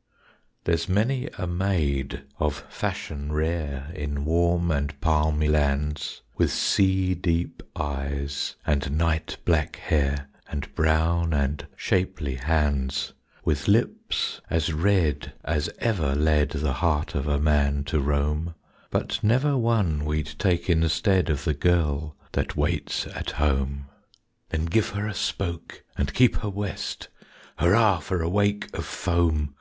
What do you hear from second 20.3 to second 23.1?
take instead Of the girl that waits